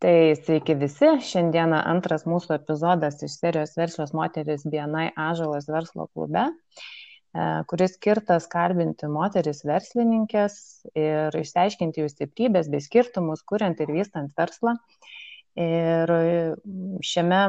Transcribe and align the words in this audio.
Tai 0.00 0.32
sveiki 0.32 0.78
visi. 0.80 1.08
Šiandieną 1.28 1.82
antras 1.90 2.22
mūsų 2.24 2.54
epizodas 2.54 3.18
iš 3.26 3.34
serijos 3.36 3.74
Verslios 3.76 4.14
moteris 4.16 4.62
BNI 4.64 5.10
Ažalas 5.12 5.66
verslo 5.68 6.06
klube, 6.14 6.46
e, 6.48 7.42
kuris 7.68 7.98
skirtas 7.98 8.46
kalbinti 8.48 9.10
moteris 9.12 9.60
verslininkės 9.68 10.56
ir 10.96 11.36
išsiaiškinti 11.42 12.00
jų 12.00 12.08
stiprybės 12.14 12.72
bei 12.72 12.80
skirtumus, 12.80 13.44
kuriant 13.44 13.84
ir 13.84 13.92
vystant 13.92 14.32
verslą. 14.40 14.78
Ir 15.60 16.14
šiame 17.04 17.42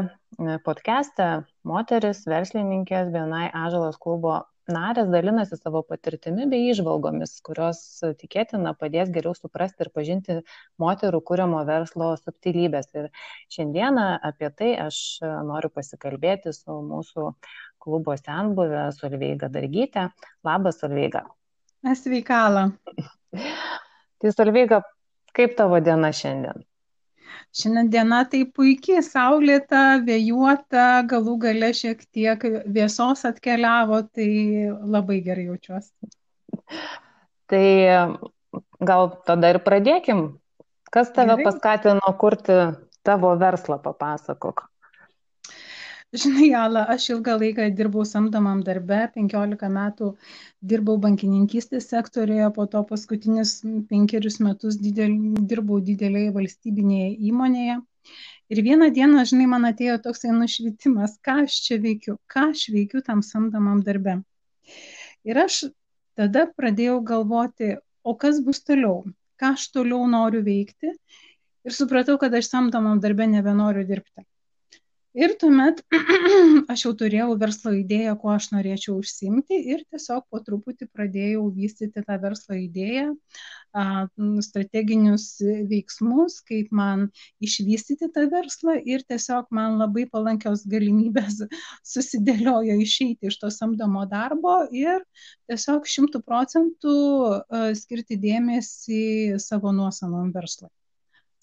podcast'e 0.66 1.30
moteris 1.64 2.26
verslininkės 2.28 3.14
BNI 3.16 3.48
Ažalas 3.64 3.96
klubo 4.02 4.42
narės 4.70 5.10
dalinasi 5.12 5.58
savo 5.58 5.82
patirtimi 5.88 6.46
bei 6.52 6.70
išvalgomis, 6.72 7.34
kurios 7.46 7.82
tikėtina 8.20 8.74
padės 8.78 9.10
geriau 9.14 9.34
suprasti 9.38 9.86
ir 9.86 9.92
pažinti 9.96 10.38
moterų 10.82 11.22
kūriamo 11.26 11.64
verslo 11.68 12.12
subtilybės. 12.22 12.92
Ir 12.94 13.10
šiandieną 13.54 14.08
apie 14.32 14.52
tai 14.54 14.72
aš 14.86 15.20
noriu 15.48 15.72
pasikalbėti 15.74 16.54
su 16.54 16.80
mūsų 16.92 17.28
klubo 17.82 18.18
senbuvė 18.20 18.90
Solveiga 18.98 19.50
Dargytė. 19.50 20.10
Labas, 20.46 20.82
Solveiga. 20.82 21.26
Sveikala. 21.98 22.70
tai 24.22 24.36
Solveiga, 24.36 24.84
kaip 25.34 25.58
tavo 25.58 25.82
diena 25.82 26.14
šiandien? 26.14 26.68
Šiandien 27.56 27.90
diena 27.94 28.22
tai 28.32 28.44
puikiai, 28.46 29.04
saulėta, 29.06 30.00
vėjuota, 30.08 31.04
galų 31.10 31.38
gale 31.46 31.72
šiek 31.76 32.04
tiek 32.16 32.46
vėsos 32.72 33.26
atkeliavo, 33.28 34.02
tai 34.16 34.30
labai 34.72 35.20
gerai 35.26 35.50
jaučiuosi. 35.50 36.12
Tai 37.52 37.66
gal 38.80 39.12
tada 39.28 39.52
ir 39.54 39.62
pradėkim. 39.66 40.26
Kas 40.92 41.12
tave 41.16 41.38
gerai. 41.38 41.48
paskatino 41.48 42.14
kurti 42.20 42.58
tavo 43.04 43.36
verslą, 43.40 43.80
papasakok. 43.84 44.71
Žinai, 46.12 46.50
Ala, 46.60 46.82
aš 46.92 47.06
ilgą 47.14 47.38
laiką 47.40 47.66
dirbau 47.76 48.02
samdomam 48.08 48.62
darbe, 48.68 48.98
15 49.14 49.68
metų 49.76 50.08
dirbau 50.72 50.98
bankininkystės 51.06 51.86
sektorėje, 51.94 52.50
po 52.58 52.66
to 52.74 52.82
paskutinius 52.90 53.54
penkerius 53.92 54.42
metus 54.44 54.76
didel, 54.82 55.14
dirbau 55.52 55.78
didelėje 55.90 56.34
valstybinėje 56.36 57.14
įmonėje. 57.30 57.78
Ir 58.52 58.62
vieną 58.66 58.90
dieną, 58.98 59.24
žinai, 59.32 59.46
man 59.54 59.70
atėjo 59.70 59.96
toksai 60.08 60.34
nušvitimas, 60.36 61.14
ką 61.24 61.38
aš 61.46 61.62
čia 61.68 61.78
veikiu, 61.86 62.18
ką 62.36 62.50
aš 62.50 62.66
veikiu 62.76 63.04
tam 63.06 63.22
samdomam 63.24 63.80
darbe. 63.88 64.18
Ir 65.24 65.40
aš 65.46 65.62
tada 66.20 66.44
pradėjau 66.58 66.98
galvoti, 67.14 67.78
o 68.04 68.18
kas 68.26 68.44
bus 68.50 68.60
toliau, 68.68 69.06
ką 69.40 69.54
aš 69.56 69.70
toliau 69.78 70.12
noriu 70.18 70.44
veikti. 70.44 70.92
Ir 71.64 71.78
supratau, 71.80 72.18
kad 72.20 72.36
aš 72.36 72.52
samdomam 72.52 73.00
darbe 73.00 73.32
nebenoriu 73.32 73.88
dirbti 73.88 74.28
ir 75.14 75.34
tuomet 75.40 75.82
aš 76.72 76.86
jau 76.86 76.92
turėjau 77.00 77.34
verslo 77.40 77.74
idėją 77.76 78.14
kuo 78.22 78.32
aš 78.34 78.50
norėčiau 78.54 78.96
užsiimti 79.02 79.58
ir 79.74 79.84
tiesiog 79.92 80.24
po 80.32 80.40
truputį 80.46 80.88
pradėjau 80.92 81.44
vystyti 81.56 82.04
tą 82.08 82.18
verslo 82.22 82.56
idėją 82.56 83.12
strateginius 84.48 85.28
veiksmus 85.72 86.40
kaip 86.48 86.72
man 86.76 87.08
išvystyti 87.44 88.12
tą 88.16 88.26
verslą 88.32 88.78
ir 88.94 89.04
tiesiog 89.08 89.52
man 89.52 89.80
labai 89.82 90.08
palankios 90.12 90.66
galimybės 90.72 91.44
susidėliojo 91.94 92.80
išeiti 92.84 93.32
iš 93.32 93.40
to 93.44 93.52
samdomo 93.52 94.06
darbo 94.12 94.62
ir 94.72 95.04
tiesiog 95.52 95.88
šimtų 95.88 96.24
procentų 96.28 96.98
skirti 97.80 98.20
dėmesį 98.20 99.40
savo 99.44 99.76
nuosavam 99.76 100.32
verslui 100.36 100.72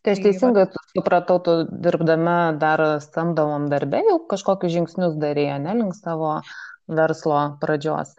Tai 0.05 0.15
aš 0.15 0.21
teisingai 0.23 0.69
tai, 0.71 0.83
supratau, 0.95 1.41
tu 1.43 1.55
dirbdama 1.85 2.39
dar 2.63 2.83
samdomam 3.03 3.67
darbė 3.73 4.05
jau 4.07 4.19
kažkokius 4.31 4.75
žingsnius 4.77 5.19
darėjai, 5.19 5.59
ne 5.65 5.75
link 5.81 5.97
savo 5.99 6.37
verslo 7.01 7.41
pradžios. 7.63 8.15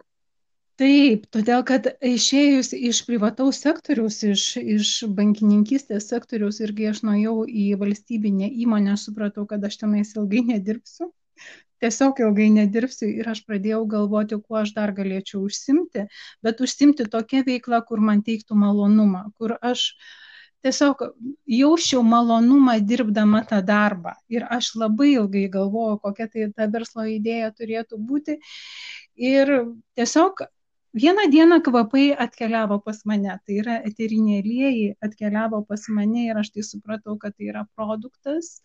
Taip, 0.80 1.24
todėl 1.36 1.64
kad 1.68 1.88
išėjus 2.10 2.72
iš 2.76 3.00
privataus 3.08 3.58
sektoriaus, 3.64 4.20
iš, 4.24 4.44
iš 4.76 4.92
bankininkystės 5.16 6.08
sektoriaus 6.12 6.60
ir 6.64 6.72
kai 6.76 6.90
aš 6.92 7.02
nuėjau 7.08 7.42
į 7.48 7.66
valstybinę 7.80 8.48
įmonę, 8.64 8.96
supratau, 9.00 9.44
kad 9.48 9.64
aš 9.68 9.80
tenais 9.82 10.14
ilgai 10.16 10.44
nedirbsiu. 10.52 11.10
Tiesiog 11.80 12.20
ilgai 12.20 12.48
nedirbsiu 12.54 13.08
ir 13.08 13.28
aš 13.32 13.44
pradėjau 13.48 13.82
galvoti, 13.92 14.40
kuo 14.40 14.60
aš 14.60 14.72
dar 14.76 14.92
galėčiau 14.96 15.42
užsimti, 15.48 16.08
bet 16.44 16.64
užsimti 16.64 17.08
tokią 17.12 17.44
veiklą, 17.46 17.80
kur 17.88 18.04
man 18.04 18.24
teiktų 18.24 18.56
malonumą, 18.64 19.26
kur 19.40 19.56
aš 19.60 19.86
uh, 19.92 20.10
tiesiog 20.64 21.02
jausčiau 21.48 22.02
malonumą 22.04 22.76
dirbdama 22.92 23.42
tą 23.48 23.60
darbą. 23.66 24.14
Ir 24.32 24.46
aš 24.56 24.74
labai 24.82 25.14
ilgai 25.16 25.46
galvojau, 25.52 25.98
kokia 26.04 26.28
tai 26.32 26.48
ta 26.56 26.68
verslo 26.72 27.06
idėja 27.08 27.50
turėtų 27.56 28.00
būti. 28.10 28.38
Ir 29.16 29.52
tiesiog 29.98 30.44
vieną 30.94 31.26
dieną 31.32 31.60
kvapai 31.66 32.06
atkeliavo 32.26 32.80
pas 32.84 33.04
mane. 33.04 33.38
Tai 33.46 33.58
yra 33.62 33.80
eteriniai 33.90 34.42
aliejai 34.42 34.94
atkeliavo 35.08 35.64
pas 35.68 35.88
mane 35.88 36.26
ir 36.28 36.40
aš 36.44 36.52
tai 36.54 36.66
supratau, 36.66 37.18
kad 37.18 37.36
tai 37.36 37.50
yra 37.52 37.66
produktas, 37.76 38.60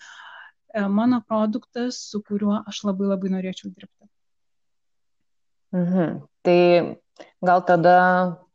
e, 0.73 0.87
mano 0.87 1.21
produktas, 1.21 1.99
su 2.11 2.21
kuriuo 2.21 2.63
aš 2.67 2.83
labai 2.89 3.11
labai 3.13 3.35
norėčiau 3.37 3.71
dirbti. 3.71 4.09
Mhm. 5.75 6.23
Tai 6.45 6.59
Gal 7.45 7.61
tada 7.67 7.97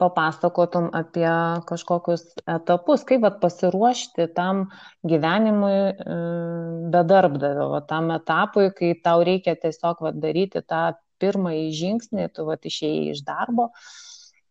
papasakotum 0.01 0.89
apie 0.97 1.31
kažkokius 1.69 2.25
etapus, 2.49 3.05
kaip 3.09 3.23
vat, 3.25 3.39
pasiruošti 3.43 4.27
tam 4.37 4.65
gyvenimui 5.07 5.77
e, 5.93 6.17
be 6.93 7.03
darbdavio, 7.13 7.69
vat, 7.75 7.87
tam 7.93 8.11
etapui, 8.17 8.71
kai 8.77 8.93
tau 9.05 9.23
reikia 9.27 9.55
tiesiog 9.63 10.03
vat, 10.07 10.19
daryti 10.25 10.65
tą 10.73 10.83
pirmąjį 11.23 11.67
žingsnį, 11.81 12.29
tu 12.35 12.47
vat, 12.49 12.67
išėjai 12.73 13.15
iš 13.15 13.25
darbo 13.29 13.71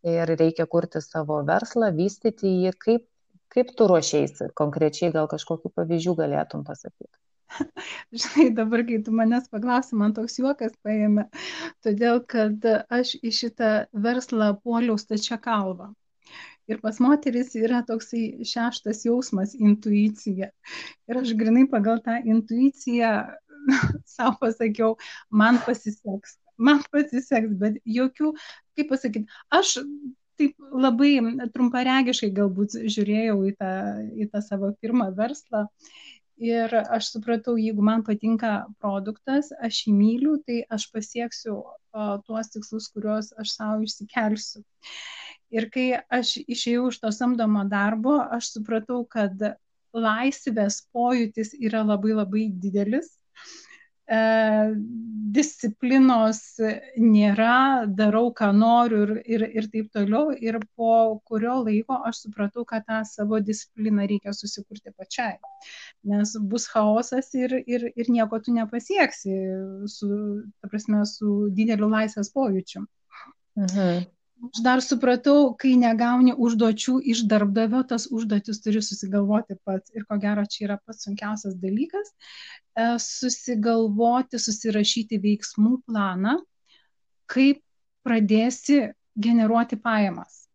ir 0.08 0.36
reikia 0.40 0.70
kurti 0.72 1.02
savo 1.04 1.42
verslą, 1.50 1.92
vystyti 1.98 2.54
jį, 2.64 2.76
kaip, 2.86 3.08
kaip 3.52 3.74
tu 3.76 3.90
ruošiaisi, 3.92 4.54
konkrečiai 4.62 5.12
gal 5.16 5.28
kažkokiu 5.32 5.74
pavyzdžių 5.76 6.16
galėtum 6.22 6.64
pasakyti. 6.70 7.16
Žinai, 8.22 8.50
dabar, 8.58 8.84
kai 8.88 9.00
tu 9.06 9.14
manęs 9.16 9.50
paklausai, 9.54 9.98
man 10.02 10.14
toks 10.18 10.38
juokas 10.42 10.76
paėmė, 10.86 11.26
todėl 11.86 12.22
kad 12.34 12.66
aš 13.00 13.16
į 13.20 13.34
šitą 13.40 13.72
verslą 14.06 14.52
puoliau 14.64 14.98
stačia 15.02 15.40
kalbą. 15.42 15.92
Ir 16.70 16.78
pas 16.84 17.00
moteris 17.02 17.56
yra 17.58 17.82
toksai 17.86 18.46
šeštas 18.46 19.02
jausmas- 19.08 19.56
intuicija. 19.68 20.52
Ir 21.10 21.22
aš 21.24 21.34
grinai 21.40 21.66
pagal 21.72 22.04
tą 22.06 22.20
intuiciją 22.22 23.14
savo 24.16 24.36
pasakiau, 24.44 24.94
man 25.30 25.58
pasiseks, 25.66 26.38
man 26.58 26.84
pasiseks, 26.94 27.58
bet 27.64 27.82
jokių, 27.98 28.36
kaip 28.78 28.94
pasakyti, 28.94 29.26
aš 29.50 29.80
taip 30.40 30.56
labai 30.86 31.18
trumparegiškai 31.56 32.30
galbūt 32.38 32.78
žiūrėjau 32.86 33.40
į 33.50 33.56
tą, 33.60 33.72
į 34.16 34.30
tą 34.32 34.44
savo 34.46 34.72
pirmą 34.80 35.10
verslą 35.18 35.66
ir 36.40 36.74
aš 36.80 37.12
supratau, 37.14 37.56
jeigu 37.60 37.84
man 37.86 38.04
patinka 38.08 38.52
produktas, 38.82 39.52
aš 39.68 39.84
jį 39.86 39.94
myliu, 39.96 40.36
tai 40.48 40.62
aš 40.78 40.88
pasieksiu 40.94 41.56
tuos 42.26 42.52
tikslus, 42.54 42.90
kuriuos 42.94 43.34
aš 43.44 43.56
savo 43.58 43.86
išsikelsiu. 43.86 44.64
Ir 45.54 45.70
kai 45.74 45.88
aš 46.20 46.38
išėjau 46.46 46.90
iš 46.92 47.00
to 47.04 47.12
samdomo 47.16 47.66
darbo, 47.70 48.20
aš 48.38 48.54
supratau, 48.56 49.02
kad 49.10 49.36
laisvės 49.94 50.84
pojūtis 50.94 51.56
yra 51.58 51.82
labai 51.84 52.14
labai 52.14 52.46
didelis 52.66 53.10
E, 54.10 54.20
disciplinos 55.36 56.40
nėra, 56.98 57.86
darau, 58.00 58.32
ką 58.40 58.48
noriu 58.58 59.04
ir, 59.04 59.12
ir, 59.36 59.44
ir 59.62 59.68
taip 59.74 59.92
toliau. 59.94 60.32
Ir 60.34 60.58
po 60.74 60.94
kurio 61.30 61.60
laiko 61.68 62.00
aš 62.10 62.24
supratau, 62.24 62.66
kad 62.72 62.88
tą 62.90 63.04
savo 63.06 63.38
discipliną 63.52 64.08
reikia 64.10 64.34
susikurti 64.34 64.96
pačiai. 64.98 65.38
Nes 66.08 66.32
bus 66.52 66.68
chaosas 66.72 67.34
ir, 67.36 67.58
ir, 67.68 67.90
ir 67.96 68.08
nieko 68.08 68.40
tu 68.40 68.54
nepasieksi 68.56 69.34
su, 69.92 70.08
ta 70.62 70.70
prasme, 70.72 71.02
su 71.10 71.50
dideliu 71.56 71.90
laisvės 71.92 72.32
pojūčiu. 72.36 72.86
Mhm. 73.60 74.08
Aš 74.40 74.62
dar 74.64 74.80
supratau, 74.80 75.50
kai 75.60 75.74
negauni 75.76 76.32
užduočių 76.32 76.94
iš 77.12 77.26
darbdavio, 77.28 77.82
tas 77.88 78.06
užduotis 78.08 78.62
turi 78.64 78.80
susigalvoti 78.80 79.58
pats. 79.68 79.92
Ir 79.92 80.06
ko 80.08 80.16
gero, 80.22 80.46
čia 80.48 80.70
yra 80.70 80.78
pats 80.80 81.04
sunkiausias 81.04 81.58
dalykas 81.60 82.14
e,- 82.14 82.86
susigalvoti, 83.20 84.40
susirašyti 84.40 85.20
veiksmų 85.26 85.82
planą, 85.84 86.38
kaip 87.28 87.60
pradėsi 88.08 88.80
generuoti 89.20 89.76
pajamas. 89.76 90.46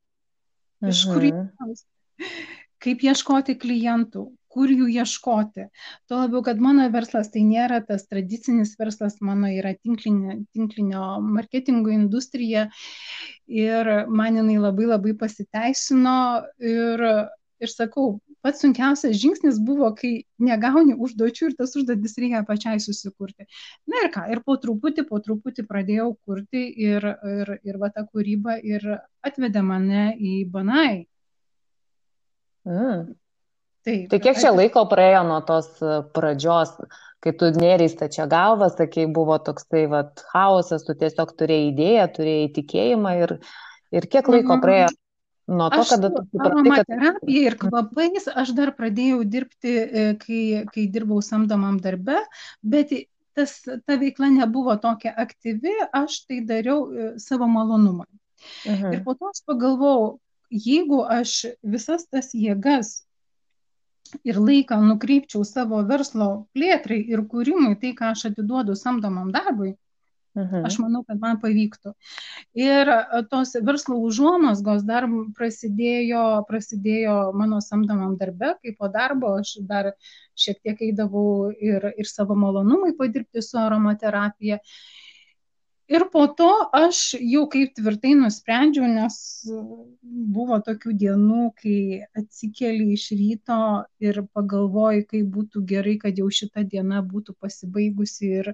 Iš 0.81 1.05
kur 1.11 1.29
mhm. 1.29 1.69
jūs? 1.69 1.85
Kaip 2.85 3.05
ieškoti 3.05 3.59
klientų, 3.61 4.25
kur 4.55 4.71
jų 4.71 4.89
ieškoti. 4.95 5.69
Tuo 6.09 6.23
labiau, 6.23 6.43
kad 6.47 6.61
mano 6.63 6.87
verslas 6.95 7.31
tai 7.35 7.43
nėra 7.49 7.81
tas 7.87 8.07
tradicinis 8.11 8.75
verslas, 8.81 9.19
mano 9.25 9.51
yra 9.51 9.75
tinklinio, 9.75 10.41
tinklinio 10.55 11.07
marketingo 11.25 11.93
industrija 11.95 12.69
ir 13.51 13.95
man 14.09 14.39
jinai 14.41 14.61
labai 14.63 14.91
labai 14.93 15.17
pasiteisino 15.19 16.19
ir, 16.63 17.03
ir 17.65 17.73
sakau, 17.73 18.19
pats 18.45 18.61
sunkiausias 18.61 19.17
žingsnis 19.17 19.59
buvo, 19.65 19.89
kai 19.97 20.13
negauni 20.49 20.95
užduočių 21.07 21.49
ir 21.49 21.57
tas 21.59 21.73
užduotis 21.81 22.19
reikia 22.21 22.45
pačiai 22.49 22.83
susikurti. 22.85 23.49
Na 23.89 24.05
ir 24.05 24.13
ką, 24.15 24.27
ir 24.35 24.43
po 24.45 24.59
truputį, 24.61 25.07
po 25.09 25.21
truputį 25.25 25.65
pradėjau 25.71 26.11
kurti 26.29 26.67
ir, 26.87 27.09
ir, 27.35 27.57
ir 27.65 27.81
va 27.81 27.91
ta 27.95 28.05
kūryba 28.05 28.59
ir 28.61 28.87
atvedė 29.25 29.65
mane 29.65 30.07
į 30.21 30.37
Banai. 30.53 31.07
Mm. 32.69 33.15
Taip, 33.85 34.09
tai 34.09 34.21
kiek 34.23 34.39
čia 34.41 34.51
laiko 34.55 34.87
praėjo 34.89 35.23
nuo 35.29 35.41
tos 35.45 35.69
e, 35.85 35.99
pradžios, 36.17 36.73
kai 37.25 37.35
tu 37.37 37.51
neriai 37.53 37.91
stačia 37.93 38.25
galva, 38.31 38.71
sakai, 38.73 39.05
buvo 39.13 39.37
toksai 39.45 39.85
vat, 39.93 40.23
chaosas, 40.33 40.87
tu 40.87 40.97
tiesiog 40.97 41.35
turėjai 41.37 41.71
idėją, 41.73 42.07
turėjai 42.17 42.51
tikėjimą 42.59 43.13
ir, 43.21 43.35
ir 43.93 44.09
kiek 44.09 44.31
laiko 44.33 44.57
mhm. 44.57 44.65
praėjo 44.65 44.89
nuo 45.53 45.69
to, 45.75 45.85
kada 45.91 46.13
tu 46.15 46.25
supratai, 46.31 46.65
kad... 46.71 46.91
Terapija 46.95 47.51
ir 47.51 47.59
kvapais 47.61 48.29
aš 48.33 48.55
dar 48.57 48.73
pradėjau 48.79 49.21
dirbti, 49.37 49.77
e, 49.77 50.07
kai, 50.21 50.43
kai 50.73 50.89
dirbau 50.97 51.21
samdomam 51.25 51.77
darbe, 51.85 52.23
bet 52.65 52.97
tas, 53.37 53.59
ta 53.65 54.01
veikla 54.01 54.33
nebuvo 54.33 54.77
tokia 54.81 55.13
aktyvi, 55.27 55.77
aš 55.93 56.23
tai 56.29 56.41
dariau 56.49 56.87
e, 56.89 57.15
savo 57.21 57.49
malonumui. 57.53 58.09
Mhm. 58.65 58.93
Ir 58.97 59.05
po 59.05 59.17
to 59.19 59.29
aš 59.29 59.45
pagalvojau, 59.49 60.15
jeigu 60.49 61.05
aš 61.05 61.43
visas 61.61 62.09
tas 62.09 62.33
jėgas 62.33 63.03
ir 64.23 64.39
laiką 64.41 64.81
nukreipčiau 64.85 65.45
savo 65.49 65.81
verslo 65.89 66.29
plėtrai 66.57 67.01
ir 67.15 67.25
kūrimui, 67.31 67.75
tai 67.81 67.95
ką 67.99 68.13
aš 68.15 68.29
atiduodu 68.31 68.77
samdomam 68.79 69.31
darbui, 69.35 69.75
mhm. 70.39 70.65
aš 70.69 70.79
manau, 70.83 71.03
kad 71.09 71.21
man 71.23 71.41
pavyktų. 71.43 71.95
Ir 72.59 72.91
e, 72.95 73.23
tos 73.31 73.55
verslo 73.67 73.99
užuomasgos 74.09 74.85
dar 74.89 75.09
prasidėjo, 75.39 76.25
prasidėjo 76.51 77.17
mano 77.39 77.61
samdomam 77.65 78.19
darbe, 78.21 78.55
kai 78.63 78.75
po 78.79 78.91
darbo 78.93 79.37
aš 79.41 79.57
dar 79.71 79.95
šiek 80.39 80.61
tiek 80.63 80.85
eidavau 80.91 81.53
ir, 81.53 81.93
ir 81.97 82.11
savo 82.11 82.37
malonumui 82.39 82.95
padirbti 82.99 83.43
su 83.43 83.59
aromaterapija. 83.63 84.61
Ir 85.93 86.07
po 86.13 86.23
to 86.33 86.47
aš 86.73 86.99
jau 87.21 87.43
kaip 87.53 87.75
tvirtai 87.77 88.15
nusprendžiau, 88.17 88.87
nes 88.89 89.17
buvo 90.37 90.57
tokių 90.65 90.95
dienų, 91.03 91.41
kai 91.59 91.81
atsikeli 92.17 92.87
iš 92.95 93.11
ryto 93.19 93.59
ir 94.01 94.23
pagalvoji, 94.39 95.05
kaip 95.11 95.29
būtų 95.35 95.65
gerai, 95.75 95.99
kad 96.01 96.17
jau 96.23 96.31
šita 96.39 96.65
diena 96.73 97.03
būtų 97.05 97.37
pasibaigusi 97.37 98.33
ir 98.41 98.51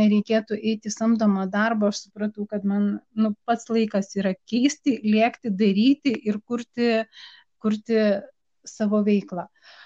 nereikėtų 0.00 0.56
eiti 0.72 0.94
samdomą 0.96 1.44
darbą. 1.52 1.92
Aš 1.92 2.06
supratau, 2.06 2.48
kad 2.48 2.64
man 2.64 2.88
nu, 3.12 3.34
pats 3.44 3.68
laikas 3.68 4.14
yra 4.16 4.32
keisti, 4.48 4.96
lėkti, 5.04 5.52
daryti 5.52 6.16
ir 6.24 6.40
kurti, 6.40 6.92
kurti 7.60 8.00
savo 8.64 9.04
veiklą. 9.04 9.44
Uh, 9.44 9.81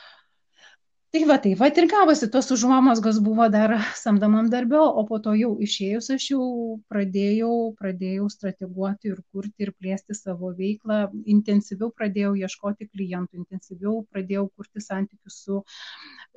Tai 1.16 1.24
va, 1.24 1.36
tai 1.40 1.54
va 1.56 1.66
ir 1.72 1.86
gavosi, 1.88 2.26
tos 2.28 2.50
užuomasgos 2.52 3.18
buvo 3.24 3.46
dar 3.48 3.72
samdomam 3.96 4.50
darbio, 4.52 4.82
o 5.00 5.04
po 5.08 5.16
to 5.24 5.32
jau 5.40 5.52
išėjus 5.66 6.10
aš 6.12 6.24
jau 6.32 6.48
pradėjau, 6.92 7.52
pradėjau 7.78 8.26
strateguoti 8.34 9.08
ir 9.14 9.22
kurti 9.32 9.64
ir 9.64 9.70
plėsti 9.80 10.16
savo 10.18 10.50
veiklą, 10.58 10.98
intensyviau 11.34 11.88
pradėjau 12.00 12.34
ieškoti 12.42 12.88
klientų, 12.90 13.40
intensyviau 13.40 14.02
pradėjau 14.12 14.42
kurti 14.58 14.84
santykius 14.84 15.38
su, 15.46 15.62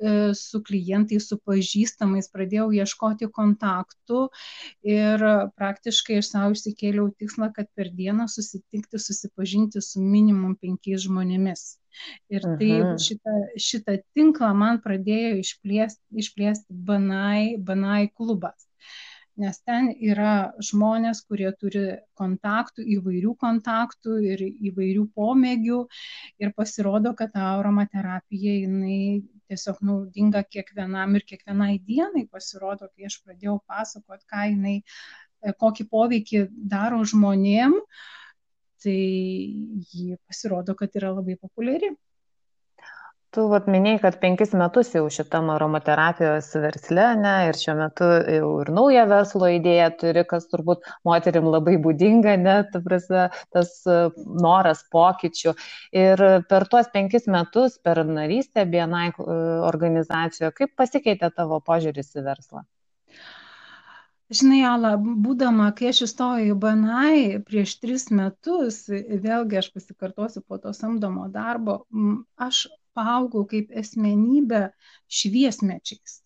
e, 0.00 0.14
su 0.40 0.62
klientais, 0.70 1.28
su 1.28 1.36
pažįstamais, 1.50 2.30
pradėjau 2.32 2.70
ieškoti 2.80 3.28
kontaktų 3.36 4.22
ir 4.94 5.26
praktiškai 5.60 6.22
aš 6.22 6.32
savo 6.32 6.56
išsikėliau 6.56 7.12
tikslą, 7.20 7.52
kad 7.60 7.68
per 7.76 7.92
dieną 8.00 8.30
susitikti, 8.32 9.04
susipažinti 9.10 9.84
su 9.84 10.00
minimum 10.00 10.56
penkiais 10.56 11.04
žmonėmis. 11.04 11.68
Ir 12.32 12.44
tai 12.44 12.72
Aha. 12.80 12.96
šitą, 13.02 13.36
šitą 13.68 13.96
tinklą 14.16 14.50
man 14.56 14.80
pradėjo 14.84 15.38
išplėsti, 15.44 16.02
išplėsti 16.24 16.76
Banai, 16.90 17.56
Banai 17.70 18.04
klubas. 18.10 18.66
Nes 19.40 19.56
ten 19.64 19.88
yra 20.04 20.52
žmonės, 20.68 21.22
kurie 21.24 21.48
turi 21.60 21.84
kontaktų, 22.18 22.84
įvairių 22.96 23.34
kontaktų 23.40 24.18
ir 24.26 24.42
įvairių 24.70 25.06
pomėgių. 25.16 25.78
Ir 26.44 26.52
pasirodo, 26.56 27.14
kad 27.16 27.32
ta 27.36 27.46
aromaterapija, 27.54 28.58
jinai 28.66 29.22
tiesiog 29.48 29.80
naudinga 29.86 30.44
kiekvienam 30.44 31.16
ir 31.16 31.24
kiekvienai 31.32 31.78
dienai. 31.86 32.26
Pasirodo, 32.28 32.90
kai 32.92 33.08
aš 33.08 33.20
pradėjau 33.24 33.56
pasakoti, 33.70 34.28
ką 34.34 34.46
jinai, 34.52 34.76
kokį 35.62 35.88
poveikį 35.94 36.46
daro 36.74 37.00
žmonėm, 37.08 37.78
uh, 37.80 38.08
tai 38.84 39.00
ji 39.90 40.16
pasirodo, 40.26 40.76
kad 40.78 40.94
yra 41.00 41.14
labai 41.16 41.36
populiari. 41.40 41.92
Tu 43.30 43.42
vat, 43.46 43.66
minėjai, 43.70 43.98
kad 44.02 44.16
penkis 44.18 44.50
metus 44.58 44.88
jau 44.90 45.04
šitam 45.14 45.52
aromaterapijos 45.54 46.48
versle, 46.64 47.04
ne, 47.20 47.34
ir 47.46 47.58
šiuo 47.60 47.76
metu 47.78 48.08
jau 48.34 48.48
ir 48.64 48.70
naują 48.74 49.04
verslo 49.12 49.50
idėją 49.54 49.86
turi, 50.00 50.24
kas 50.32 50.48
turbūt 50.50 50.88
moterim 51.06 51.46
labai 51.54 51.76
būdinga, 51.84 52.34
ne, 52.42 52.56
ta 52.72 52.80
prasme, 52.88 53.28
tas 53.54 53.70
e, 53.86 54.00
noras 54.46 54.82
pokyčių. 54.96 55.54
Ir 56.02 56.24
per 56.50 56.66
tuos 56.74 56.90
penkis 56.96 57.30
metus, 57.30 57.78
per 57.78 58.02
narystę 58.10 58.66
BNI 58.74 59.14
e, 59.14 59.38
organizacijoje, 59.70 60.50
kaip 60.58 60.74
pasikeitė 60.82 61.30
tavo 61.38 61.62
požiūris 61.70 62.10
į 62.18 62.26
verslą? 62.32 62.66
Žinai, 64.30 64.60
Ala, 64.62 64.92
būdama, 64.98 65.72
kai 65.74 65.88
aš 65.90 66.04
įstojau 66.06 66.52
į 66.52 66.58
BNI 66.62 67.38
prieš 67.48 67.72
tris 67.82 68.04
metus, 68.14 68.84
vėlgi 68.88 69.58
aš 69.58 69.72
pasikartosiu 69.74 70.44
po 70.46 70.58
to 70.62 70.70
samdomo 70.76 71.26
darbo, 71.34 71.80
aš 72.38 72.68
paaugau 72.94 73.42
kaip 73.50 73.72
asmenybė 73.82 74.68
šviesmečiais. 75.20 76.20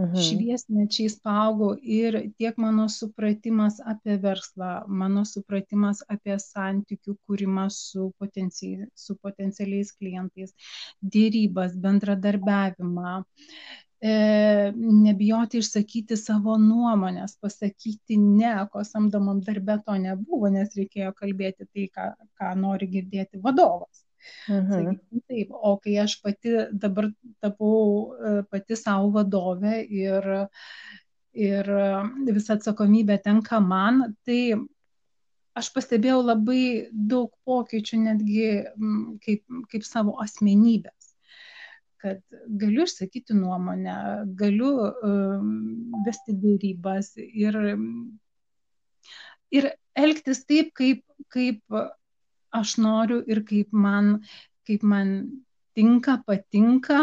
Mhm. 0.00 0.18
Šviesmečiais 0.24 1.18
paaugau 1.22 1.76
ir 2.00 2.16
tiek 2.40 2.58
mano 2.64 2.88
supratimas 2.90 3.78
apie 3.92 4.16
verslą, 4.18 4.72
mano 4.88 5.22
supratimas 5.28 6.00
apie 6.14 6.38
santykių 6.42 7.14
kūrimą 7.28 7.68
su, 7.76 8.08
potenci 8.18 8.72
su 9.04 9.18
potencialiais 9.26 9.92
klientais, 9.98 10.56
dėrybas, 11.16 11.76
bendradarbiavimą, 11.86 13.18
E, 13.20 13.81
nebijoti 14.02 15.60
išsakyti 15.62 16.16
savo 16.18 16.56
nuomonės, 16.58 17.36
pasakyti 17.40 18.16
ne, 18.18 18.54
ko 18.72 18.82
samdomam 18.84 19.40
darbe 19.46 19.78
to 19.86 19.94
nebuvo, 19.94 20.50
nes 20.50 20.74
reikėjo 20.74 21.12
kalbėti 21.14 21.68
tai, 21.70 21.86
ką, 21.94 22.08
ką 22.38 22.54
nori 22.58 22.88
girdėti 22.90 23.38
vadovas. 23.42 24.02
Mhm. 24.50 24.98
Taip, 25.30 25.50
o 25.50 25.76
kai 25.82 25.96
aš 26.02 26.20
pati 26.22 26.50
dabar 26.72 27.10
tapau 27.42 28.14
e, 28.14 28.42
pati 28.50 28.78
savo 28.78 29.10
vadovė 29.16 29.80
ir, 29.86 30.28
ir 31.34 31.72
visa 32.26 32.54
atsakomybė 32.58 33.18
tenka 33.22 33.58
man, 33.62 34.14
tai 34.26 34.54
aš 35.58 35.70
pastebėjau 35.74 36.22
labai 36.24 36.88
daug 36.92 37.30
pokyčių 37.46 38.02
netgi 38.02 38.46
kaip, 39.26 39.42
kaip 39.70 39.86
savo 39.86 40.14
asmenybės 40.22 41.01
kad 42.02 42.20
galiu 42.62 42.86
išsakyti 42.86 43.36
nuomonę, 43.38 43.94
galiu 44.38 44.72
um, 44.82 45.52
vesti 46.06 46.34
dėrybas 46.42 47.12
ir, 47.22 47.58
ir 49.54 49.70
elgtis 49.98 50.42
taip, 50.48 50.72
kaip, 50.78 51.04
kaip 51.32 51.78
aš 52.52 52.76
noriu 52.82 53.22
ir 53.30 53.42
kaip 53.48 53.72
man, 53.86 54.16
kaip 54.68 54.84
man 54.94 55.14
tinka, 55.78 56.18
patinka, 56.26 56.98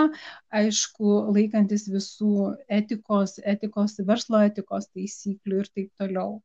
aišku, 0.54 1.16
laikantis 1.34 1.88
visų 1.90 2.54
etikos, 2.80 3.40
etikos, 3.54 3.98
verslo 4.06 4.44
etikos 4.46 4.92
taisyklių 4.94 5.64
ir 5.64 5.72
taip 5.74 5.90
toliau. 6.02 6.38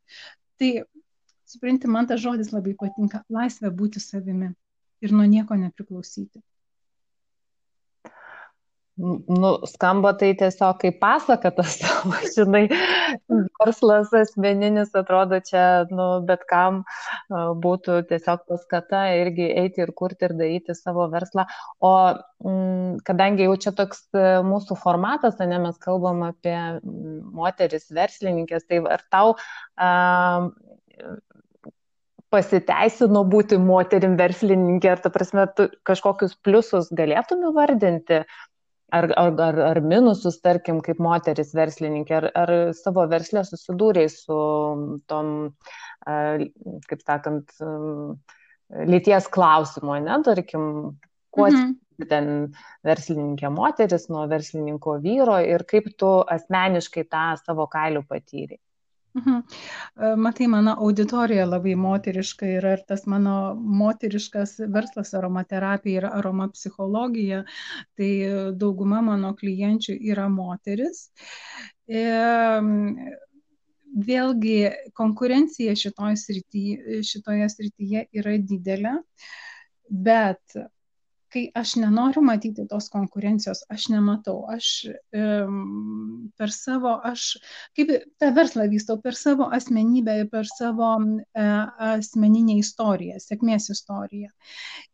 Tai, 0.61 0.71
supranti, 1.51 1.91
man 1.91 2.09
tas 2.09 2.23
žodis 2.25 2.55
labai 2.55 2.77
patinka- 2.81 3.25
laisvė 3.37 3.75
būti 3.83 4.01
savimi 4.01 4.55
ir 5.05 5.13
nuo 5.13 5.27
nieko 5.29 5.59
nepriklausyti 5.61 6.41
nu, 8.97 9.51
skamba 9.67 10.13
tai 10.19 10.31
tiesiog 10.39 10.79
kaip 10.83 11.01
pasaka 11.03 11.51
tas, 11.57 11.81
žinai, 12.37 12.69
verslas 13.59 14.13
asmeninis 14.15 14.95
atrodo 14.95 15.41
čia, 15.43 15.65
nu, 15.91 16.07
bet 16.29 16.45
kam 16.51 16.83
būtų 17.65 18.05
tiesiog 18.11 18.45
paskata 18.51 19.07
irgi 19.19 19.51
eiti 19.65 19.83
ir 19.83 19.95
kurti 19.99 20.29
ir 20.29 20.37
daryti 20.39 20.79
savo 20.79 21.09
verslą. 21.11 21.47
O 21.83 21.93
m, 22.15 22.15
mm, 22.47 22.95
kadangi 23.09 23.49
jau 23.49 23.59
čia 23.67 23.75
toks 23.75 24.07
e, 24.15 24.25
mūsų 24.47 24.79
formatas, 24.79 25.41
ne, 25.43 25.59
mes 25.67 25.79
kalbam 25.83 26.23
apie 26.29 26.57
moteris 27.35 27.91
verslininkės, 27.95 28.69
tai 28.71 28.83
ar 28.95 29.03
tau 29.11 29.35
a, 29.75 29.91
pasiteisino 32.35 33.23
būti 33.31 33.59
moterim 33.63 34.17
verslininkė, 34.19 34.91
ar 34.91 35.03
ta 35.03 35.11
prasme, 35.15 35.47
tu 35.57 35.69
kažkokius 35.87 36.35
pliusus 36.43 36.91
galėtum 36.95 37.47
įvardinti, 37.51 38.25
ar, 38.95 39.09
ar, 39.19 39.33
ar, 39.47 39.59
ar 39.71 39.81
minusus, 39.85 40.39
tarkim, 40.45 40.81
kaip 40.85 41.01
moteris 41.03 41.53
verslininkė, 41.57 42.17
ar, 42.21 42.29
ar 42.43 42.53
savo 42.79 43.05
verslę 43.11 43.45
susidūrėjai 43.49 44.13
su 44.13 44.39
tom, 45.11 45.31
kaip 46.05 47.05
sakant, 47.05 47.55
lyties 48.95 49.31
klausimu, 49.35 49.97
ne, 50.05 50.21
tarkim, 50.27 50.69
kuo 51.35 51.49
mhm. 51.51 51.75
ten 52.11 52.31
verslininkė 52.87 53.51
moteris 53.55 54.09
nuo 54.13 54.25
verslininko 54.31 54.99
vyro 55.05 55.39
ir 55.43 55.67
kaip 55.71 55.91
tu 55.99 56.15
asmeniškai 56.37 57.07
tą 57.11 57.27
savo 57.43 57.69
kailių 57.71 58.05
patyrei. 58.09 58.61
Mhm. 59.15 59.43
E, 59.97 60.17
matai, 60.17 60.47
mano 60.51 60.75
auditorija 60.87 61.45
labai 61.47 61.75
moteriška 61.79 62.49
yra 62.59 62.73
ir 62.75 62.81
tas 62.89 63.05
mano 63.07 63.35
moteriškas 63.83 64.57
verslas 64.75 65.15
aromaterapija 65.15 66.01
ir 66.01 66.07
aromapsichologija, 66.09 67.45
tai 67.99 68.11
dauguma 68.59 69.03
mano 69.07 69.31
klienčių 69.39 69.95
yra 70.13 70.27
moteris. 70.39 71.05
E, 71.87 72.03
vėlgi 74.09 74.59
konkurencija 74.99 75.77
šitoje 75.79 76.19
srityje, 76.19 77.03
šitoje 77.07 77.49
srityje 77.55 78.07
yra 78.19 78.35
didelė, 78.51 78.97
bet 80.09 80.59
kai 81.35 81.45
aš 81.59 81.75
nenoriu 81.83 82.23
matyti 82.25 82.65
tos 82.71 82.87
konkurencijos, 82.93 83.65
aš 83.73 83.89
nematau, 83.93 84.37
aš 84.55 84.69
um, 85.19 86.29
per 86.39 86.53
savo, 86.55 86.95
aš 87.11 87.35
kaip 87.77 87.91
tą 88.23 88.31
verslą 88.37 88.69
vystau, 88.71 89.01
per 89.03 89.19
savo 89.19 89.49
asmenybę, 89.57 90.17
per 90.33 90.47
savo 90.51 90.93
uh, 91.03 91.87
asmeninę 91.91 92.59
istoriją, 92.63 93.19
sėkmės 93.23 93.71
istoriją. 93.75 94.31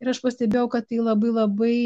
Ir 0.00 0.12
aš 0.14 0.22
pastebėjau, 0.24 0.70
kad 0.76 0.88
tai 0.88 1.02
labai 1.04 1.34
labai 1.36 1.76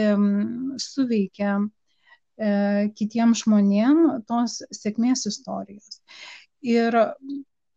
um, 0.00 0.74
suveikia 0.82 1.60
uh, 1.62 2.82
kitiems 2.98 3.44
žmonėms 3.44 4.26
tos 4.30 4.60
sėkmės 4.74 5.28
istorijos. 5.30 6.00
Ir, 6.66 6.96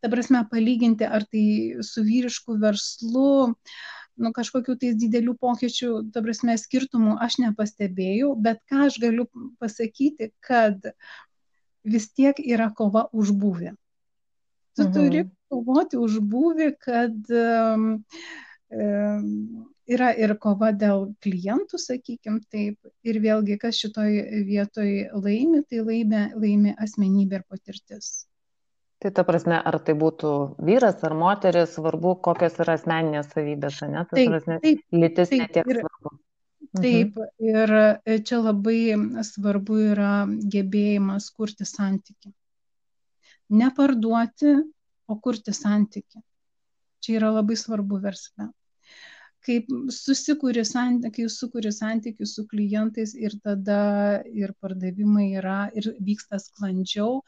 ta 0.04 0.10
prasme, 0.12 0.42
palyginti, 0.52 1.06
ar 1.08 1.24
tai 1.30 1.84
su 1.86 2.02
vyrišku 2.04 2.58
verslu, 2.60 3.28
uh, 3.54 3.84
nu, 4.22 4.32
kažkokių 4.36 4.76
tais 4.82 4.98
didelių 5.00 5.36
pokyčių, 5.42 5.92
ta 6.14 6.24
prasme, 6.26 6.56
skirtumų 6.60 7.18
aš 7.24 7.40
nepastebėjau, 7.44 8.34
bet 8.40 8.62
ką 8.70 8.88
aš 8.88 9.00
galiu 9.04 9.28
pasakyti, 9.62 10.32
kad 10.44 10.94
vis 11.84 12.10
tiek 12.14 12.38
yra 12.40 12.70
kova 12.76 13.08
už 13.12 13.34
būvį. 13.38 13.74
Tu 14.74 14.86
mhm. 14.88 14.94
turi 14.96 15.24
kovoti 15.54 16.00
už 16.02 16.18
būvį, 16.34 16.70
kad 16.82 17.34
um, 17.38 17.88
yra 19.86 20.12
ir 20.18 20.36
kova 20.42 20.72
dėl 20.74 21.10
klientų, 21.24 21.80
sakykim 21.82 22.40
taip, 22.50 22.80
ir 23.06 23.20
vėlgi, 23.22 23.60
kas 23.62 23.78
šitoj 23.82 24.18
vietoj 24.48 24.92
laimi, 25.14 25.64
tai 25.70 25.84
laimi, 25.86 26.24
laimi 26.34 26.76
asmenybė 26.86 27.42
ir 27.42 27.50
patirtis. 27.50 28.14
Tai 29.04 29.12
ta 29.12 29.24
prasme, 29.28 29.58
ar 29.60 29.76
tai 29.84 29.98
būtų 30.00 30.30
vyras 30.64 31.02
ar 31.04 31.14
moteris, 31.20 31.74
svarbu, 31.76 32.14
kokios 32.24 32.54
yra 32.64 32.78
asmeninės 32.78 33.34
savybės, 33.34 33.82
ne? 33.92 34.04
Tai 34.08 34.24
prasme, 34.30 34.60
taip, 34.64 34.86
lytis 34.96 35.34
taip, 35.34 35.42
netiek 35.42 35.72
ir, 35.74 35.80
svarbu. 35.84 36.12
Mhm. 36.64 36.86
Taip, 36.86 37.18
ir 37.44 37.74
čia 38.30 38.40
labai 38.40 38.78
svarbu 39.28 39.82
yra 39.92 40.14
gebėjimas 40.56 41.28
kurti 41.36 41.68
santyki. 41.68 42.32
Neparduoti, 43.52 44.56
o 45.12 45.20
kurti 45.20 45.52
santyki. 45.52 46.24
Čia 47.04 47.18
yra 47.20 47.34
labai 47.36 47.60
svarbu 47.60 48.00
versle. 48.08 48.54
Kaip 49.44 49.68
susikūri 49.92 50.64
santykiai, 50.64 51.28
sukūri 51.28 51.74
santykių 51.76 52.26
su 52.32 52.46
klientais 52.48 53.12
ir 53.20 53.36
tada 53.44 54.24
ir 54.32 54.56
pardavimai 54.64 55.34
yra 55.42 55.66
ir 55.76 55.92
vyksta 56.00 56.40
sklandžiau 56.40 57.20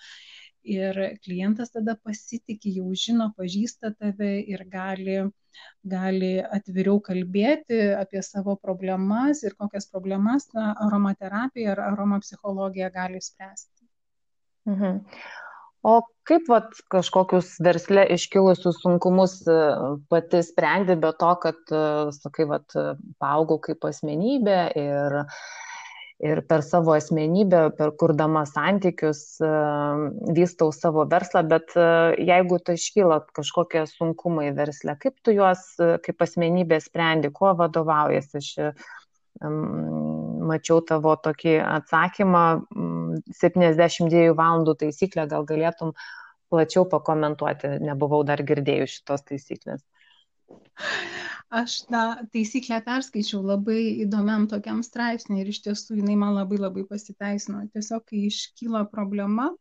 ir 0.65 0.97
klientas 1.23 1.71
tada 1.73 1.95
pasitikė, 2.01 2.73
jau 2.79 2.89
žino, 2.97 3.29
pažįsta 3.37 3.93
tave 3.99 4.31
ir 4.41 4.65
gali, 4.71 5.17
gali 5.85 6.33
atviriau 6.41 6.99
kalbėti 7.05 7.79
apie 7.95 8.23
savo 8.25 8.57
problemas 8.61 9.43
ir 9.45 9.55
kokias 9.59 9.87
problemas 9.91 10.49
na, 10.57 10.73
aromaterapija 10.87 11.75
ar 11.75 11.83
aromapsichologija 11.91 12.91
gali 12.93 13.21
spręsti. 13.21 13.87
Mhm. 14.69 15.01
O 15.85 15.99
kaip 16.25 16.47
vat, 16.49 16.71
kažkokius 16.89 17.59
versle 17.61 18.07
iškilusius 18.15 18.79
sunkumus 18.81 19.35
e, 19.45 19.57
pati 20.09 20.41
sprendi 20.41 20.95
be 20.97 21.11
to, 21.19 21.29
kad, 21.43 21.59
e, 21.69 21.81
sakai, 22.15 22.47
vat, 22.49 22.73
paaugau 23.21 23.59
kaip 23.61 23.85
asmenybė 23.85 24.57
ir 24.81 25.19
uh, 25.19 25.43
ir 26.23 26.41
per 26.47 26.63
savo 26.63 26.93
asmenybę, 26.95 27.61
per 27.77 27.91
kurdama 27.99 28.45
santykius, 28.47 29.21
e, 29.43 29.49
vystau 30.37 30.71
savo 30.71 31.03
verslą, 31.11 31.43
bet 31.51 31.75
e, 31.75 31.87
jeigu 32.29 32.59
tai 32.63 32.77
iškyla 32.79 33.19
kažkokie 33.35 33.83
sunkumai 33.91 34.51
versle, 34.55 34.95
kaip 35.01 35.17
tu 35.23 35.35
juos 35.35 35.65
e, 35.79 35.95
kaip 36.05 36.23
asmenybė 36.27 36.79
sprendi, 36.83 37.33
kuo 37.35 37.55
vadovaujasi? 37.59 38.43
Aš 38.43 38.51
mačiau 39.35 40.79
tavo 40.87 41.11
tokį 41.19 41.57
atsakymą, 41.59 42.43
72 43.35 44.29
valandų 44.37 44.77
taisyklę, 44.79 45.25
gal 45.27 45.43
galėtum 45.49 45.91
plačiau 46.53 46.85
pakomentuoti, 46.87 47.73
nebuvau 47.83 48.21
dar 48.23 48.39
girdėjus 48.47 49.01
šitos 49.01 49.27
taisyklės. 49.27 49.83
Aš 51.53 51.85
tą 51.85 52.01
taisyklę 52.33 52.79
perskaičiau 52.81 53.43
labai 53.45 54.01
įdomiam 54.03 54.47
tokiam 54.49 54.81
straipsniui 54.83 55.43
ir 55.43 55.51
iš 55.53 55.61
tiesų 55.67 55.99
jinai 55.99 56.15
man 56.17 56.33
labai 56.33 56.57
labai 56.57 56.83
pasiteisino. 56.89 57.61
Tiesiog, 57.73 58.01
kai 58.09 58.25
iškyla 58.29 58.85
problema, 58.89 59.51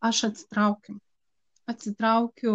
aš 0.00 0.24
atsitraukiu. 0.30 1.00
Atsitraukiu 1.70 2.54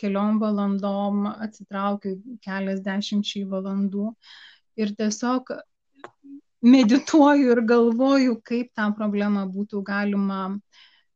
keliom 0.00 0.38
valandom, 0.40 1.26
atsitraukiu 1.46 2.18
keliasdešimčiai 2.44 3.48
valandų 3.48 4.12
ir 4.76 4.92
tiesiog 5.00 5.50
medituoju 6.64 7.50
ir 7.56 7.60
galvoju, 7.68 8.38
kaip 8.44 8.70
tą 8.76 8.90
problemą 8.96 9.48
būtų 9.56 9.82
galima 9.84 10.42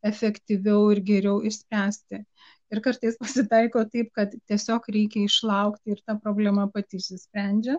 efektyviau 0.05 0.91
ir 0.95 1.01
geriau 1.13 1.39
išspręsti. 1.45 2.25
Ir 2.75 2.83
kartais 2.85 3.17
pasitaiko 3.21 3.85
taip, 3.93 4.11
kad 4.17 4.35
tiesiog 4.51 4.91
reikia 4.93 5.29
išlaukti 5.29 5.95
ir 5.95 6.03
ta 6.05 6.19
problema 6.21 6.67
pati 6.75 7.01
įsisprendžia. 7.01 7.79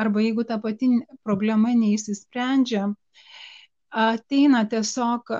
Arba 0.00 0.22
jeigu 0.24 0.46
ta 0.48 0.56
pati 0.62 0.88
problema 1.26 1.74
neįsisprendžia, 1.76 2.86
ateina 3.90 4.62
tiesiog 4.70 5.32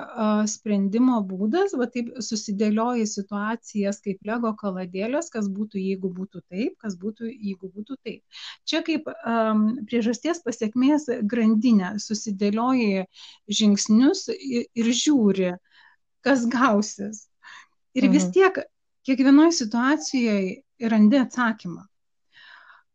sprendimo 0.51 1.21
būdas, 1.27 1.73
va 1.79 1.87
taip 1.91 2.11
susidėlioja 2.19 3.07
situacijas 3.07 4.01
kaip 4.03 4.19
lego 4.27 4.51
kaladėlės, 4.59 5.31
kas 5.31 5.47
būtų, 5.47 5.79
jeigu 5.79 6.11
būtų 6.11 6.43
taip, 6.51 6.75
kas 6.83 6.97
būtų, 6.99 7.31
jeigu 7.31 7.71
būtų 7.71 7.97
taip. 8.03 8.43
Čia 8.67 8.83
kaip 8.83 9.07
um, 9.07 9.65
priežasties 9.87 10.43
pasiekmės 10.43 11.07
grandinė 11.23 11.95
susidėlioja 12.03 13.07
žingsnius 13.47 14.27
ir, 14.35 14.67
ir 14.75 14.93
žiūri, 14.99 15.55
kas 16.27 16.45
gausis. 16.51 17.30
Ir 17.97 18.07
vis 18.09 18.27
mhm. 18.27 18.33
tiek 18.35 18.59
kiekvienoje 19.07 19.55
situacijoje 19.59 20.89
randi 20.91 21.19
atsakymą. 21.21 21.87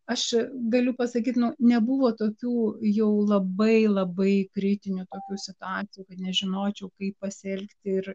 Aš 0.07 0.23
galiu 0.71 0.93
pasakyti, 0.95 1.41
nu, 1.43 1.49
nebuvo 1.59 2.13
tokių 2.15 2.53
jau 2.95 3.09
labai 3.27 3.89
labai 3.91 4.35
kritinių 4.55 5.03
tokių 5.11 5.39
situacijų, 5.43 6.05
kad 6.07 6.21
nežinočiau, 6.23 6.93
kaip 6.95 7.17
pasielgti 7.25 7.97
ir, 8.01 8.13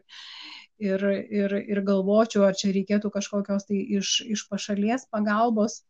ir, 0.80 1.04
ir, 1.42 1.56
ir 1.74 1.82
galvočiau, 1.84 2.46
ar 2.48 2.56
čia 2.56 2.72
reikėtų 2.72 3.12
kažkokios 3.12 3.68
tai 3.68 3.82
iš, 3.98 4.14
iš 4.24 4.46
pašalies 4.48 5.04
pagalbos 5.12 5.82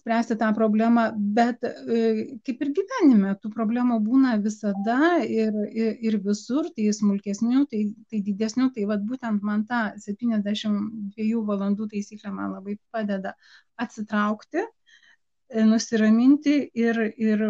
spręsti 0.00 0.36
tą 0.40 0.50
problemą, 0.56 1.06
bet 1.36 1.64
e, 1.64 2.00
kaip 2.46 2.64
ir 2.64 2.72
gyvenime, 2.78 3.34
tų 3.42 3.52
problemų 3.54 4.00
būna 4.04 4.36
visada 4.42 5.18
ir, 5.24 5.56
ir, 5.76 6.18
visur, 6.24 6.70
tai 6.76 6.88
smulkesnių, 6.96 7.66
tai, 7.70 7.84
tai 8.10 8.22
didesnių, 8.26 8.70
tai 8.74 8.88
vad 8.90 9.04
būtent 9.08 9.44
man 9.46 9.66
ta 9.68 9.82
72 10.00 11.44
valandų 11.52 11.90
taisyklė 11.92 12.34
man 12.34 12.56
labai 12.56 12.78
padeda 12.94 13.36
atsitraukti, 13.80 14.64
e, 14.64 15.68
nusiraminti 15.68 16.58
ir, 16.86 17.04
ir 17.20 17.46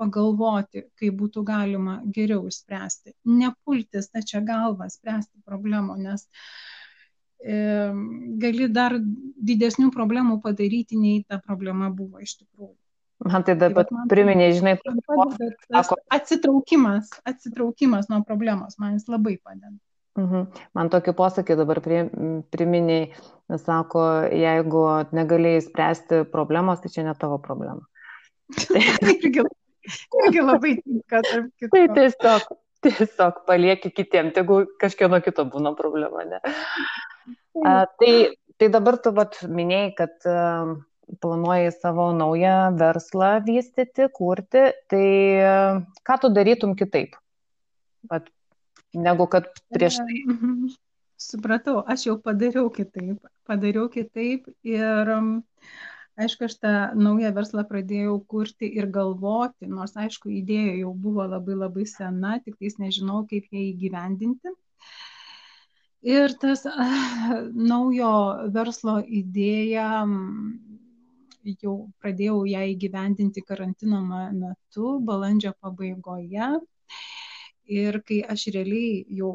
pagalvoti, 0.00 0.86
kaip 0.96 1.16
būtų 1.20 1.44
galima 1.44 1.98
geriau 2.16 2.46
išspręsti. 2.48 3.14
Nepulti 3.28 4.00
stačia 4.04 4.40
galva 4.44 4.88
spręsti 4.88 5.42
problemų, 5.44 5.98
nes 6.06 6.24
gali 7.40 8.68
dar 8.68 8.98
didesnių 9.00 9.88
problemų 9.94 10.40
padaryti, 10.44 10.98
nei 11.00 11.24
ta 11.24 11.40
problema 11.40 11.88
buvo 11.90 12.20
iš 12.20 12.36
tikrųjų. 12.42 12.76
Man 13.20 13.44
tai 13.44 13.54
dabar 13.60 13.84
tai, 13.84 14.06
priminė, 14.08 14.48
žinai, 14.56 14.78
tas 15.68 15.90
atsitraukimas, 16.08 17.10
atsitraukimas 17.28 18.08
nuo 18.08 18.22
problemos, 18.24 18.78
man 18.80 18.96
jis 18.96 19.10
labai 19.12 19.36
padeda. 19.36 19.76
Mhm. 20.18 20.46
Man 20.76 20.90
tokį 20.92 21.14
posakį 21.18 21.56
dabar 21.60 21.80
priminiai, 21.84 23.10
sako, 23.62 24.06
jeigu 24.32 24.84
negalėjai 25.16 25.66
spręsti 25.68 26.22
problemos, 26.32 26.80
tai 26.82 26.92
čia 26.92 27.04
ne 27.06 27.14
tavo 27.20 27.38
problema. 27.44 27.84
irgi, 29.12 29.44
irgi 30.24 30.42
labai 30.44 30.74
tinka. 30.80 31.22
Tai 31.70 31.84
tiesiog, 32.00 32.48
tiesiog 32.86 33.42
palieki 33.48 33.92
kitiem, 33.94 34.32
tegu 34.36 34.64
kažkieno 34.80 35.20
kito 35.24 35.46
būna 35.48 35.74
problema, 35.78 36.24
ne? 36.28 36.40
A, 37.66 37.84
tai, 38.00 38.12
tai 38.60 38.70
dabar 38.72 38.98
tu 39.02 39.12
vat, 39.16 39.36
minėjai, 39.44 39.92
kad 39.98 40.28
a, 40.30 40.40
planuoji 41.20 41.72
savo 41.76 42.10
naują 42.16 42.76
verslą 42.78 43.32
vystyti, 43.46 44.08
kurti, 44.14 44.70
tai 44.90 45.06
ką 46.06 46.20
tu 46.22 46.30
darytum 46.32 46.76
kitaip? 46.78 47.16
Vat, 48.10 48.30
negu 48.94 49.26
kad 49.26 49.50
prieš 49.74 50.00
tai. 50.00 50.22
Mhm. 50.26 50.70
Supratau, 51.20 51.82
aš 51.84 52.06
jau 52.06 52.16
padariau 52.16 52.70
kitaip. 52.72 53.20
Padariau 53.44 53.90
kitaip 53.92 54.46
ir 54.64 55.10
aišku, 56.24 56.46
aš 56.46 56.56
tą 56.62 56.72
naują 56.98 57.32
verslą 57.36 57.64
pradėjau 57.68 58.16
kurti 58.32 58.68
ir 58.78 58.88
galvoti, 58.94 59.68
nors 59.70 59.96
aišku, 59.98 60.30
idėja 60.40 60.76
jau 60.82 60.94
buvo 61.06 61.26
labai 61.28 61.56
labai 61.58 61.86
sena, 61.88 62.38
tik 62.44 62.58
tais 62.60 62.78
nežinau, 62.82 63.24
kaip 63.30 63.48
ją 63.50 63.64
įgyvendinti. 63.70 64.54
Ir 66.10 66.32
tas 66.40 66.64
naujo 67.72 68.12
verslo 68.54 69.00
idėja 69.04 69.90
jau 71.60 71.74
pradėjau 72.00 72.44
ją 72.48 72.62
įgyvendinti 72.74 73.44
karantino 73.44 74.00
metu, 74.04 74.98
balandžio 75.04 75.52
pabaigoje. 75.60 76.52
Ir 77.70 78.00
kai 78.06 78.20
aš 78.34 78.48
realiai 78.54 79.04
jau 79.14 79.32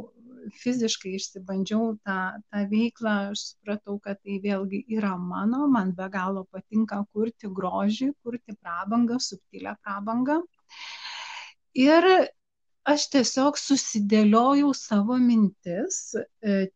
fiziškai 0.61 1.15
išsibandžiau 1.17 1.95
tą, 2.05 2.17
tą 2.51 2.63
veiklą, 2.71 3.15
aš 3.33 3.43
supratau, 3.51 3.97
kad 4.03 4.19
tai 4.21 4.39
vėlgi 4.43 4.83
yra 4.97 5.15
mano, 5.19 5.65
man 5.71 5.93
be 5.97 6.07
galo 6.13 6.45
patinka 6.51 7.01
kurti 7.13 7.49
grožį, 7.59 8.11
kurti 8.23 8.55
prabangą, 8.61 9.19
subtilę 9.19 9.75
prabangą. 9.83 10.41
Ir 11.85 12.09
aš 12.85 13.07
tiesiog 13.15 13.57
susidėliojau 13.59 14.71
savo 14.77 15.17
mintis, 15.21 16.01
e, 16.15 16.67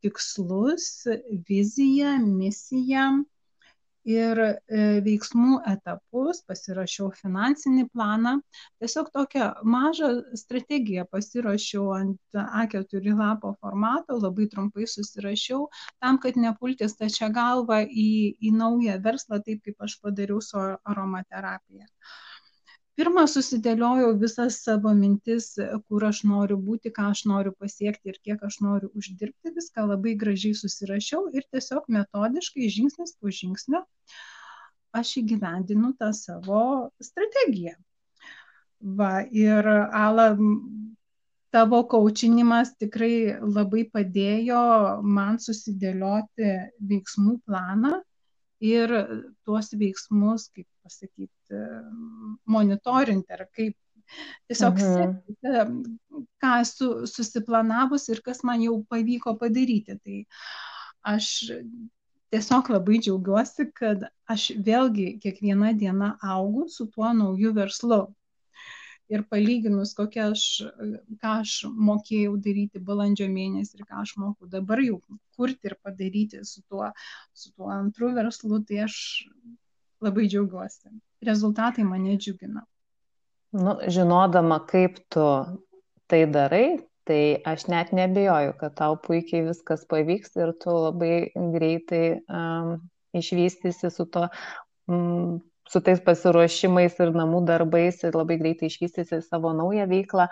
tikslus, 0.00 0.88
viziją, 1.48 2.16
misiją 2.24 3.10
ir 4.08 4.40
e, 4.40 4.54
veiksmų 5.04 5.60
etapus, 5.68 6.42
pasirašiau 6.48 7.10
finansinį 7.18 7.86
planą, 7.92 8.36
tiesiog 8.80 9.10
tokią 9.14 9.50
mažą 9.74 10.10
strategiją 10.42 11.06
pasirašiau 11.12 11.90
ant 11.96 12.40
A4 12.40 13.16
lapo 13.18 13.54
formato, 13.60 14.18
labai 14.22 14.48
trumpai 14.52 14.88
susirašiau, 14.88 15.68
tam, 16.00 16.18
kad 16.22 16.36
nepulti 16.40 16.88
stačia 16.88 17.28
galva 17.28 17.82
į, 17.84 18.10
į 18.40 18.54
naują 18.56 18.98
verslą, 19.04 19.42
taip 19.44 19.64
kaip 19.64 19.86
aš 19.88 20.00
padariau 20.00 20.40
su 20.44 20.58
aromaterapija 20.60 21.86
pirma 23.00 23.22
susidėliojau 23.32 24.10
visas 24.20 24.58
savo 24.60 24.90
mintis, 24.96 25.54
kur 25.88 26.04
aš 26.04 26.18
noriu 26.28 26.58
būti, 26.60 26.92
ką 26.92 27.06
aš 27.14 27.22
noriu 27.30 27.54
pasiekti 27.56 28.12
ir 28.12 28.18
kiek 28.26 28.42
aš 28.44 28.58
noriu 28.64 28.90
uždirbti, 29.00 29.54
viską 29.56 29.86
labai 29.88 30.12
gražiai 30.20 30.58
susirašiau 30.58 31.30
ir 31.32 31.46
tiesiog 31.54 31.88
metodiškai, 31.96 32.68
žingsnis 32.74 33.16
po 33.16 33.32
žingsnio, 33.38 33.80
aš 35.00 35.14
įgyvendinu 35.22 35.94
tą 36.02 36.10
savo 36.18 36.64
strategiją. 37.00 37.78
Va, 39.00 39.24
ir 39.32 39.66
Ala, 40.04 40.28
tavo 41.56 41.80
kaučinimas 41.94 42.74
tikrai 42.80 43.40
labai 43.40 43.86
padėjo 43.96 44.60
man 45.16 45.40
susidėlioti 45.40 46.52
veiksmų 46.92 47.40
planą 47.48 48.00
ir 48.60 48.92
tuos 49.44 49.72
veiksmus, 49.76 50.48
kaip 50.54 50.68
pasakyti, 50.84 51.60
monitorinti 52.46 53.36
ar 53.36 53.46
kaip 53.56 53.76
tiesiog 54.50 54.80
mhm. 54.80 55.14
sekti, 55.30 55.96
ką 56.42 56.54
esu 56.64 56.90
susiplanavus 57.10 58.08
ir 58.10 58.22
kas 58.26 58.42
man 58.44 58.62
jau 58.64 58.80
pavyko 58.90 59.36
padaryti. 59.40 59.96
Tai 60.04 60.18
aš 61.14 61.30
tiesiog 62.30 62.70
labai 62.74 63.00
džiaugiuosi, 63.02 63.70
kad 63.74 64.06
aš 64.30 64.50
vėlgi 64.66 65.12
kiekvieną 65.22 65.74
dieną 65.78 66.14
augu 66.36 66.68
su 66.70 66.86
tuo 66.94 67.12
nauju 67.16 67.54
verslu 67.56 68.02
ir 69.10 69.24
palyginus, 69.30 69.92
kokia 69.98 70.28
aš, 70.30 70.44
ką 71.22 71.34
aš 71.42 71.54
mokėjau 71.88 72.36
daryti 72.42 72.82
balandžio 72.90 73.26
mėnesį 73.32 73.80
ir 73.80 73.88
ką 73.88 74.02
aš 74.04 74.14
moku 74.22 74.48
dabar 74.50 74.82
jau 74.84 75.00
kurti 75.36 75.70
ir 75.70 75.76
padaryti 75.82 76.44
su 76.46 76.62
tuo, 76.68 76.90
su 77.34 77.50
tuo 77.56 77.70
antru 77.74 78.12
verslu, 78.16 78.62
tai 78.66 78.84
aš 78.86 78.98
labai 80.00 80.28
džiaugiuosi. 80.30 80.94
Rezultatai 81.26 81.84
mane 81.84 82.16
džiugina. 82.16 82.62
Nu, 83.50 83.74
žinodama, 83.90 84.60
kaip 84.70 85.02
tu 85.10 85.26
tai 86.10 86.22
darai, 86.30 86.78
tai 87.08 87.42
aš 87.44 87.66
net 87.72 87.90
nebejoju, 87.96 88.54
kad 88.60 88.76
tau 88.78 88.96
puikiai 89.02 89.48
viskas 89.48 89.82
pavyks 89.90 90.38
ir 90.38 90.54
tu 90.62 90.74
labai 90.76 91.14
greitai 91.34 92.04
um, 92.30 92.76
išvystysi 93.16 93.90
su 93.90 94.06
to 94.06 94.28
um, 94.86 95.40
su 95.70 95.80
tais 95.86 96.00
pasiruošimais 96.02 96.98
ir 97.04 97.12
namų 97.14 97.44
darbais 97.46 98.02
ir 98.06 98.16
labai 98.18 98.38
greitai 98.40 98.70
išvystysi 98.70 99.20
savo 99.22 99.52
naują 99.54 99.86
veiklą, 99.90 100.26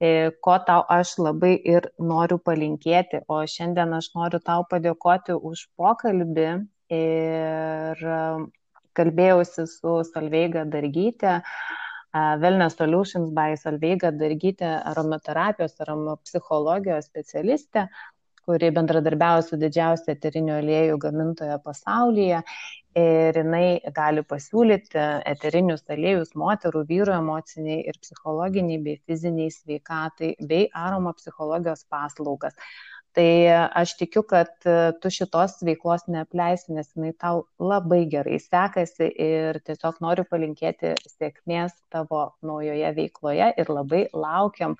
e, 0.00 0.10
ko 0.44 0.58
tau 0.68 0.84
aš 0.92 1.14
labai 1.22 1.54
ir 1.74 1.88
noriu 2.12 2.38
palinkėti. 2.48 3.22
O 3.28 3.40
šiandien 3.54 3.96
aš 3.96 4.10
noriu 4.18 4.42
tau 4.50 4.66
padėkoti 4.70 5.38
už 5.50 5.66
pokalbį 5.80 6.50
ir 6.92 8.04
e, 8.18 8.20
kalbėjausi 8.96 9.66
su 9.70 9.98
Salveiga 10.12 10.68
Dargytė. 10.68 11.40
Wellness 12.16 12.78
Solutions 12.78 13.32
by 13.36 13.58
Salveiga 13.60 14.08
Dargytė, 14.08 14.68
aromaterapijos, 14.88 15.74
aromapsichologijos 15.84 17.10
specialistė, 17.10 17.82
kuri 18.46 18.70
bendradarbiauja 18.72 19.44
su 19.44 19.58
didžiausia 19.60 20.14
eterinių 20.14 20.54
aliejų 20.60 20.96
gamintoje 21.02 21.58
pasaulyje 21.64 22.40
ir 22.96 23.36
jinai 23.36 23.78
gali 23.96 24.24
pasiūlyti 24.24 25.04
eterinius 25.28 25.84
aliejus 25.92 26.32
moterų, 26.38 26.84
vyrų 26.88 27.16
emociniai 27.18 27.82
ir 27.90 27.98
psichologiniai 28.00 28.82
bei 28.82 28.98
fiziniai 29.06 29.52
sveikatai 29.52 30.34
bei 30.40 30.68
aroma 30.72 31.12
psichologijos 31.18 31.84
paslaugas. 31.92 32.56
Tai 33.16 33.28
aš 33.80 33.94
tikiu, 33.96 34.20
kad 34.28 34.50
tu 35.00 35.10
šitos 35.12 35.54
veiklos 35.64 36.02
neapleisi, 36.12 36.74
nes 36.76 36.90
jinai 36.92 37.14
tau 37.16 37.46
labai 37.56 38.02
gerai 38.12 38.36
sekasi 38.42 39.08
ir 39.08 39.56
tiesiog 39.64 40.02
noriu 40.04 40.26
palinkėti 40.28 40.92
sėkmės 41.14 41.72
tavo 41.92 42.26
naujoje 42.44 42.90
veikloje 42.98 43.52
ir 43.56 43.72
labai 43.72 44.02
laukiam 44.12 44.76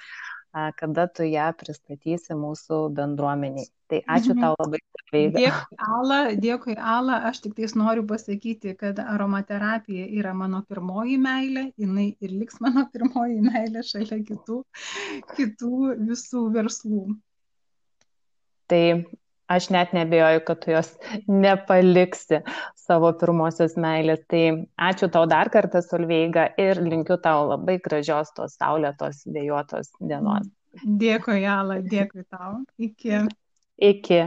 kada 0.76 1.06
tu 1.12 1.26
ją 1.28 1.48
pristatysi 1.58 2.36
mūsų 2.36 2.78
bendruomeniai. 2.96 3.68
Tai 3.90 4.00
ačiū 4.16 4.34
mhm. 4.34 4.42
tau 4.42 4.56
labai. 4.58 4.80
Dėkui, 5.14 5.76
Ala, 5.86 6.18
dėkui, 6.42 6.74
Ala. 6.94 7.20
Aš 7.28 7.44
tik 7.44 7.54
tais 7.58 7.76
noriu 7.78 8.02
pasakyti, 8.08 8.72
kad 8.78 8.98
aromaterapija 9.02 10.08
yra 10.18 10.32
mano 10.34 10.62
pirmoji 10.66 11.18
meilė, 11.22 11.68
jinai 11.78 12.08
ir 12.18 12.34
liks 12.40 12.58
mano 12.64 12.86
pirmoji 12.92 13.38
meilė 13.44 13.84
šalia 13.86 14.18
kitų, 14.26 14.58
kitų 15.36 15.92
visų 16.08 16.42
verslų. 16.56 17.04
Tai 18.66 18.82
aš 19.52 19.68
net 19.74 19.92
nebejoju, 19.96 20.42
kad 20.46 20.60
tu 20.64 20.72
jos 20.74 20.92
nepaliksi 21.26 22.40
savo 22.86 23.12
pirmosios 23.20 23.76
meilės. 23.80 24.22
Tai 24.30 24.42
ačiū 24.88 25.10
tau 25.12 25.26
dar 25.30 25.50
kartą, 25.54 25.82
Solveiga, 25.84 26.48
ir 26.60 26.80
linkiu 26.82 27.18
tau 27.22 27.48
labai 27.50 27.78
gražios 27.82 28.32
tos 28.36 28.58
saulėtos 28.60 29.24
vėjuotos 29.26 29.94
dienos. 30.00 30.48
Dėkui, 30.84 31.40
Jala, 31.42 31.80
dėkui 31.80 32.26
tau. 32.28 32.60
Iki. 32.78 33.24
Iki. 33.80 34.20